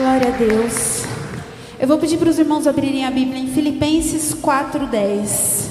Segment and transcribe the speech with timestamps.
[0.00, 1.04] Glória a Deus.
[1.78, 5.68] Eu vou pedir para os irmãos abrirem a Bíblia em Filipenses 4:10.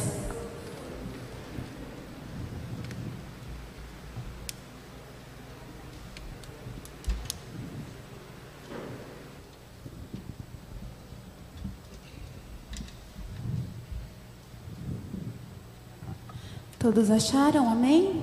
[16.77, 17.67] Todos acharam?
[17.67, 18.18] Amém?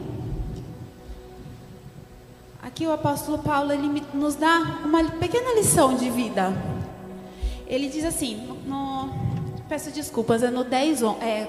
[2.77, 6.53] Aqui o apóstolo Paulo ele nos dá uma pequena lição de vida.
[7.67, 9.09] Ele diz assim, no,
[9.67, 11.49] peço desculpas, é no 10, é,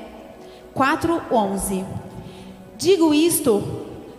[0.73, 1.84] 4, 11.
[2.77, 3.62] Digo isto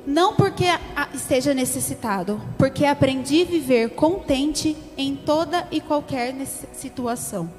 [0.06, 0.66] não porque
[1.14, 6.34] esteja necessitado, porque aprendi a viver contente em toda e qualquer
[6.74, 7.50] situação.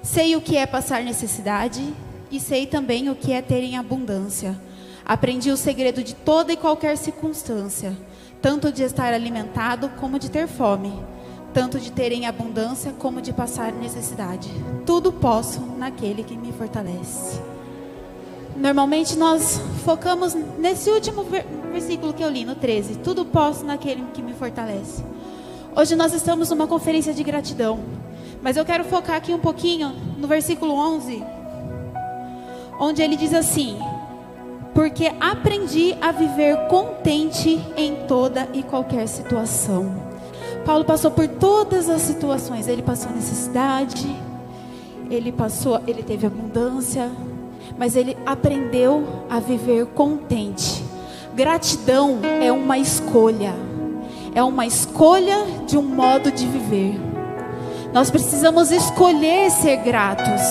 [0.00, 1.82] Sei o que é passar necessidade
[2.30, 4.56] e sei também o que é ter em abundância.
[5.04, 7.96] Aprendi o segredo de toda e qualquer circunstância,
[8.40, 10.92] tanto de estar alimentado como de ter fome,
[11.52, 14.50] tanto de ter em abundância como de passar necessidade.
[14.84, 17.40] Tudo posso naquele que me fortalece.
[18.56, 21.24] Normalmente nós focamos nesse último
[21.72, 22.96] versículo que eu li, no 13.
[22.96, 25.04] Tudo posso naquele que me fortalece.
[25.74, 27.80] Hoje nós estamos numa conferência de gratidão.
[28.42, 31.22] Mas eu quero focar aqui um pouquinho no versículo 11,
[32.78, 33.78] onde ele diz assim:
[34.76, 39.90] Porque aprendi a viver contente em toda e qualquer situação.
[40.66, 42.68] Paulo passou por todas as situações.
[42.68, 44.06] Ele passou necessidade,
[45.10, 47.10] ele passou, ele teve abundância,
[47.78, 50.84] mas ele aprendeu a viver contente.
[51.34, 53.54] Gratidão é uma escolha.
[54.34, 57.00] É uma escolha de um modo de viver.
[57.94, 60.42] Nós precisamos escolher ser gratos.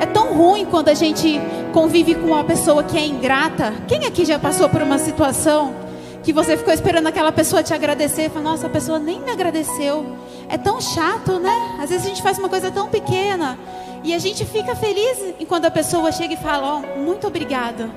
[0.00, 1.38] É tão ruim quando a gente
[1.70, 3.72] convive com uma pessoa que é ingrata.
[3.88, 5.74] Quem aqui já passou por uma situação
[6.22, 8.30] que você ficou esperando aquela pessoa te agradecer?
[8.30, 10.04] Fala, nossa, a pessoa nem me agradeceu.
[10.48, 11.76] É tão chato, né?
[11.80, 13.58] Às vezes a gente faz uma coisa tão pequena
[14.02, 17.90] e a gente fica feliz quando a pessoa chega e fala, oh, muito obrigada.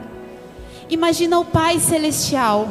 [0.90, 2.68] Imagina o Pai Celestial,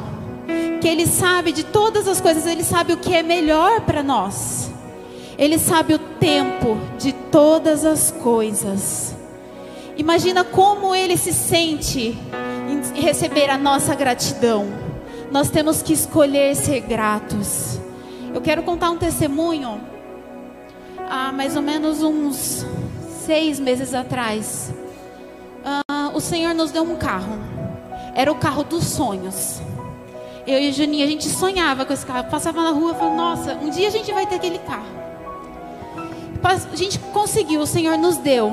[0.81, 4.71] que Ele sabe de todas as coisas, Ele sabe o que é melhor para nós.
[5.39, 9.12] Ele sabe o tempo de todas as coisas.
[9.97, 12.19] Imagina como ele se sente
[12.95, 14.67] em receber a nossa gratidão.
[15.31, 17.79] Nós temos que escolher ser gratos.
[18.35, 19.81] Eu quero contar um testemunho.
[21.09, 22.65] Há mais ou menos uns
[23.27, 24.73] seis meses atrás,
[25.65, 27.39] uh, o Senhor nos deu um carro.
[28.15, 29.61] Era o carro dos sonhos.
[30.47, 32.25] Eu e o Juninho, a gente sonhava com esse carro.
[32.29, 35.03] Passava na rua e falava, nossa, um dia a gente vai ter aquele carro.
[36.43, 38.53] A gente conseguiu, o Senhor nos deu.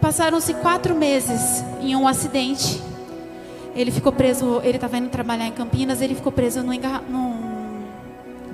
[0.00, 2.80] Passaram-se quatro meses em um acidente.
[3.74, 7.82] Ele ficou preso, ele estava indo trabalhar em Campinas, ele ficou preso no engarra, num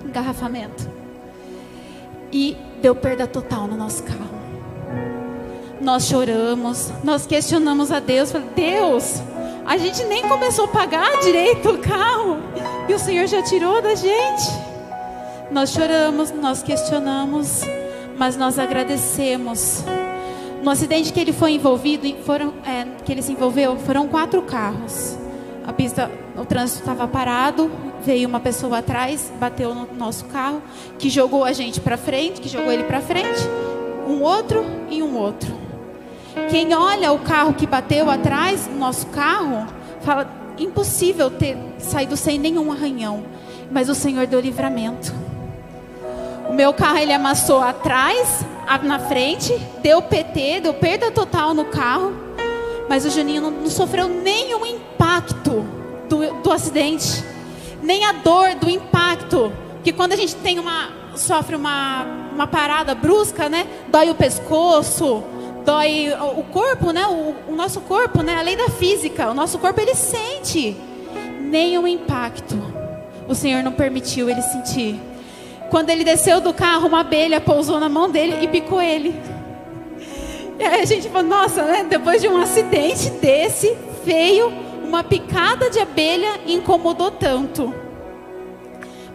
[0.06, 0.88] engarrafamento.
[2.32, 4.34] E deu perda total no nosso carro.
[5.80, 9.22] Nós choramos, nós questionamos a Deus, falei, Deus,
[9.66, 12.38] a gente nem começou a pagar direito o carro
[12.88, 14.50] e o Senhor já tirou da gente.
[15.50, 17.62] Nós choramos, nós questionamos,
[18.16, 19.84] mas nós agradecemos
[20.64, 25.14] no acidente que ele foi envolvido, foram, é, que ele se envolveu, foram quatro carros.
[25.66, 27.70] A pista, o trânsito estava parado,
[28.02, 30.62] veio uma pessoa atrás, bateu no nosso carro,
[30.98, 33.40] que jogou a gente para frente, que jogou ele para frente,
[34.08, 35.54] um outro e um outro.
[36.48, 39.66] Quem olha o carro que bateu atrás, no nosso carro,
[40.00, 40.26] fala
[40.58, 43.22] impossível ter saído sem nenhum arranhão,
[43.70, 45.12] mas o Senhor deu livramento.
[46.48, 48.44] O meu carro ele amassou atrás,
[48.82, 52.12] na frente, deu PT, deu perda total no carro,
[52.88, 55.64] mas o Juninho não, não sofreu nenhum impacto
[56.08, 57.24] do, do acidente,
[57.82, 62.94] nem a dor do impacto, que quando a gente tem uma sofre uma, uma parada
[62.94, 65.22] brusca, né, dói o pescoço,
[65.64, 69.58] dói o corpo, né, o, o nosso corpo, né, a lei da física, o nosso
[69.58, 70.76] corpo ele sente
[71.40, 72.56] nenhum impacto.
[73.28, 75.00] O Senhor não permitiu ele sentir.
[75.70, 79.14] Quando ele desceu do carro, uma abelha pousou na mão dele e picou ele.
[80.58, 81.84] E aí a gente falou, nossa, né?
[81.88, 84.52] Depois de um acidente desse, feio,
[84.84, 87.74] uma picada de abelha incomodou tanto.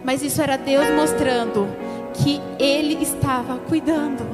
[0.04, 1.68] Mas isso era Deus mostrando
[2.12, 4.26] que Ele estava cuidando.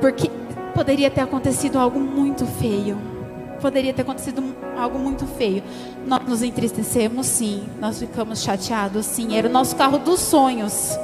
[0.00, 0.30] Porque
[0.74, 2.98] poderia ter acontecido algo muito feio.
[3.60, 4.42] Poderia ter acontecido
[4.78, 5.62] algo muito feio.
[6.06, 7.64] Nós nos entristecemos, sim.
[7.80, 9.36] Nós ficamos chateados, sim.
[9.36, 10.98] Era o nosso carro dos sonhos.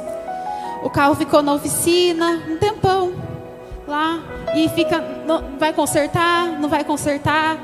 [0.83, 3.13] O carro ficou na oficina um tempão
[3.87, 4.21] lá
[4.55, 7.57] e fica, não, vai consertar, não vai consertar.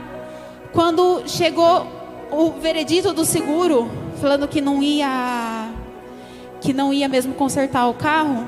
[0.73, 1.87] Quando chegou
[2.31, 5.70] o veredito do seguro falando que não ia
[6.61, 8.47] que não ia mesmo consertar o carro,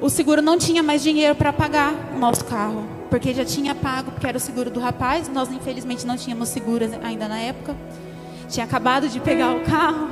[0.00, 4.10] o seguro não tinha mais dinheiro para pagar o nosso carro, porque já tinha pago,
[4.10, 5.28] porque era o seguro do rapaz.
[5.28, 7.74] Nós, infelizmente, não tínhamos seguro ainda na época.
[8.48, 10.10] Tinha acabado de pegar o carro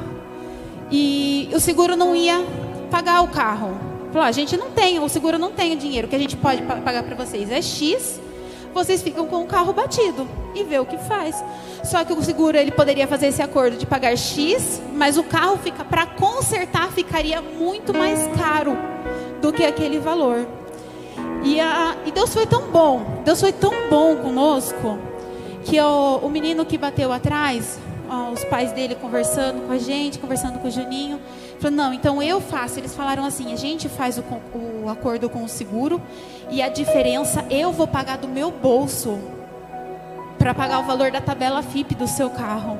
[0.91, 2.43] e o seguro não ia
[2.94, 3.76] pagar o carro.
[4.12, 6.62] Falou: a gente não tem, o seguro não tem o dinheiro que a gente pode
[6.62, 8.20] pagar para vocês é X.
[8.73, 11.44] Vocês ficam com o carro batido e vê o que faz.
[11.85, 15.58] Só que o seguro ele poderia fazer esse acordo de pagar X, mas o carro
[15.58, 18.76] fica para consertar ficaria muito mais caro
[19.40, 20.47] do que aquele valor.
[21.44, 24.99] E, a, e Deus foi tão bom, Deus foi tão bom conosco,
[25.64, 27.79] que o, o menino que bateu atrás,
[28.32, 31.20] os pais dele conversando com a gente, conversando com o Juninho,
[31.59, 32.79] falou, não, então eu faço.
[32.79, 34.25] Eles falaram assim, a gente faz o,
[34.85, 36.01] o acordo com o seguro
[36.51, 39.19] e a diferença eu vou pagar do meu bolso
[40.39, 42.79] para pagar o valor da tabela FIP do seu carro.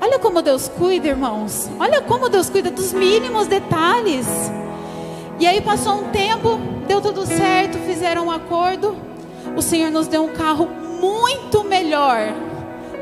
[0.00, 1.70] Olha como Deus cuida, irmãos.
[1.78, 4.26] Olha como Deus cuida dos mínimos detalhes.
[5.38, 8.96] E aí passou um tempo, deu tudo certo, fizeram um acordo.
[9.56, 10.68] O Senhor nos deu um carro
[11.00, 12.34] muito melhor.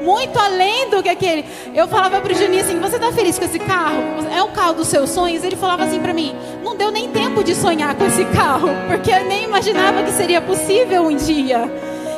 [0.01, 1.45] Muito além do que aquele.
[1.75, 4.03] Eu falava para o Juninho assim: Você está feliz com esse carro?
[4.35, 5.45] É o carro dos seus sonhos?
[5.45, 9.11] Ele falava assim para mim: Não deu nem tempo de sonhar com esse carro, porque
[9.11, 11.71] eu nem imaginava que seria possível um dia.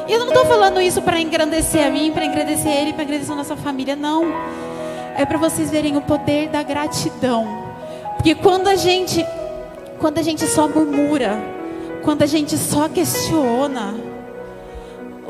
[0.06, 3.32] E eu não estou falando isso para engrandecer a mim, para engrandecer ele, para engrandecer
[3.32, 4.25] a nossa família, não.
[5.17, 7.46] É para vocês verem o poder da gratidão.
[8.17, 9.25] Porque quando a gente
[9.99, 11.40] quando a gente só murmura,
[12.02, 13.94] quando a gente só questiona,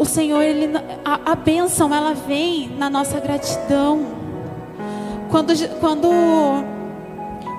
[0.02, 0.68] o Senhor, ele,
[1.04, 4.04] a, a bênção, ela vem na nossa gratidão.
[5.30, 6.10] Quando, quando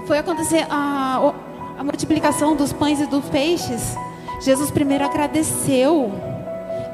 [0.06, 1.34] foi acontecer a,
[1.80, 3.95] a multiplicação dos pães e dos peixes,
[4.42, 6.12] Jesus primeiro agradeceu,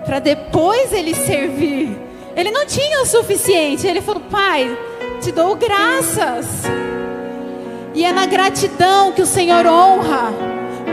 [0.05, 1.97] para depois ele servir.
[2.35, 4.77] Ele não tinha o suficiente, ele falou: Pai,
[5.19, 6.63] te dou graças.
[7.95, 10.31] E é na gratidão que o Senhor honra,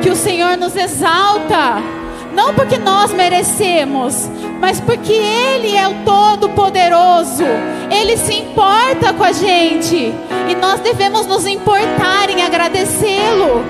[0.03, 1.96] que o Senhor nos exalta.
[2.37, 4.29] Não porque nós merecemos,
[4.61, 7.43] mas porque Ele é o Todo-Poderoso.
[7.91, 10.13] Ele se importa com a gente.
[10.47, 13.65] E nós devemos nos importar em agradecê-lo.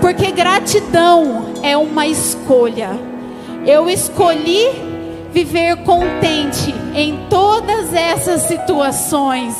[0.00, 2.98] Porque gratidão é uma escolha.
[3.66, 4.70] Eu escolhi
[5.30, 9.54] viver contente em todas essas situações.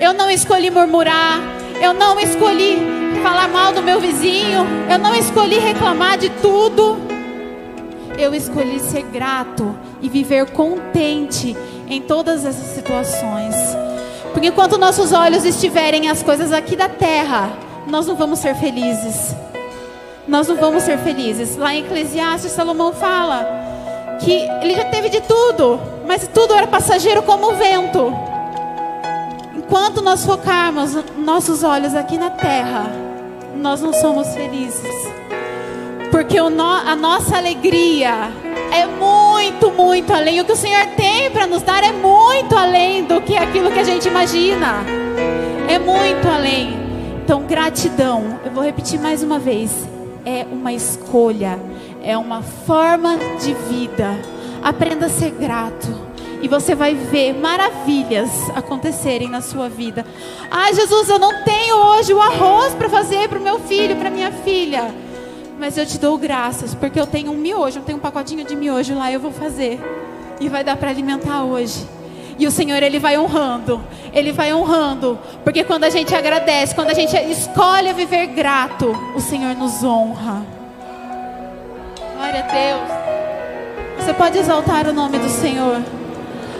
[0.00, 1.38] Eu não escolhi murmurar,
[1.80, 2.76] eu não escolhi
[3.22, 4.66] falar mal do meu vizinho.
[4.90, 7.05] Eu não escolhi reclamar de tudo.
[8.18, 11.56] Eu escolhi ser grato e viver contente
[11.88, 13.54] em todas essas situações.
[14.32, 17.50] Porque enquanto nossos olhos estiverem as coisas aqui da terra,
[17.86, 19.34] nós não vamos ser felizes.
[20.26, 21.56] Nós não vamos ser felizes.
[21.56, 23.46] Lá em Eclesiastes, Salomão fala
[24.20, 28.12] que ele já teve de tudo, mas tudo era passageiro como o vento
[29.66, 32.86] enquanto nós focarmos nossos olhos aqui na terra,
[33.56, 34.94] nós não somos felizes.
[36.16, 38.32] Porque no, a nossa alegria
[38.72, 40.40] é muito, muito além.
[40.40, 43.78] O que o Senhor tem para nos dar é muito além do que aquilo que
[43.78, 44.76] a gente imagina.
[45.68, 46.74] É muito além.
[47.22, 49.86] Então, gratidão, eu vou repetir mais uma vez:
[50.24, 51.60] é uma escolha,
[52.02, 54.18] é uma forma de vida.
[54.62, 56.00] Aprenda a ser grato
[56.40, 60.02] e você vai ver maravilhas acontecerem na sua vida.
[60.50, 64.08] Ah, Jesus, eu não tenho hoje o arroz para fazer para o meu filho, para
[64.08, 65.04] minha filha.
[65.58, 68.54] Mas eu te dou graças, porque eu tenho um miojo, eu tenho um pacotinho de
[68.54, 69.80] miojo lá, eu vou fazer.
[70.38, 71.86] E vai dar para alimentar hoje.
[72.38, 73.82] E o Senhor, Ele vai honrando.
[74.12, 75.18] Ele vai honrando.
[75.42, 80.44] Porque quando a gente agradece, quando a gente escolhe viver grato, o Senhor nos honra.
[82.14, 83.06] Glória a Deus.
[83.98, 85.82] Você pode exaltar o nome do Senhor.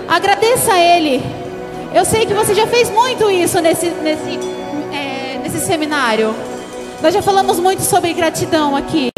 [0.08, 1.22] Agradeça a Ele.
[1.94, 4.38] Eu sei que você já fez muito isso nesse, nesse,
[4.92, 6.34] é, nesse seminário.
[7.02, 9.10] Nós já falamos muito sobre gratidão aqui.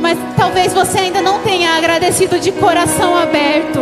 [0.00, 3.80] Mas talvez você ainda não tenha agradecido de coração aberto.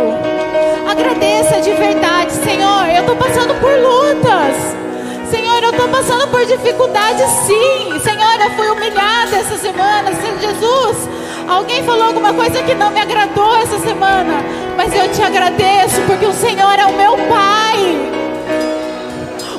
[0.89, 2.87] Agradeça de verdade, Senhor.
[2.87, 4.83] Eu estou passando por lutas.
[5.29, 7.99] Senhor, eu estou passando por dificuldades, sim.
[8.03, 10.11] Senhor, eu fui humilhada essa semana.
[10.39, 11.09] Jesus,
[11.47, 14.43] alguém falou alguma coisa que não me agradou essa semana.
[14.75, 17.77] Mas eu te agradeço porque o Senhor é o meu Pai.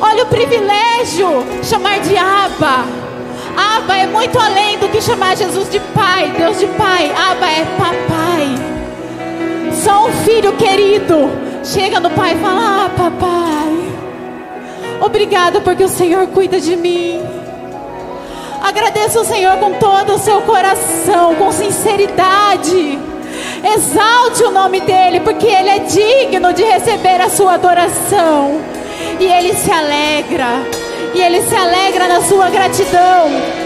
[0.00, 3.03] Olha o privilégio chamar de Abba.
[3.56, 7.12] Abba é muito além do que chamar Jesus de Pai, Deus de Pai.
[7.12, 8.74] Abba é papai.
[9.72, 13.94] Só um filho querido chega no pai e fala: Ah, papai.
[15.00, 17.20] Obrigado porque o Senhor cuida de mim.
[18.62, 22.98] Agradeça o Senhor com todo o seu coração, com sinceridade.
[23.76, 28.60] Exalte o nome dele, porque ele é digno de receber a sua adoração.
[29.20, 30.83] E ele se alegra.
[31.12, 33.63] E ele se alegra na sua gratidão.